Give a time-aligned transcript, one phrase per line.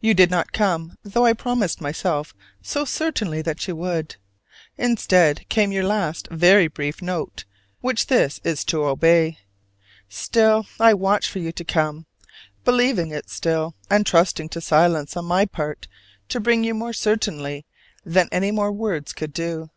[0.00, 4.16] You did not come, though I promised myself so certainly that you would:
[4.76, 7.44] instead came your last very brief note
[7.80, 9.38] which this is to obey.
[10.08, 12.04] Still I watched for you to come,
[12.64, 15.86] believing it still and trusting to silence on my part
[16.30, 17.64] to bring you more certainly
[18.04, 19.70] than any more words could do.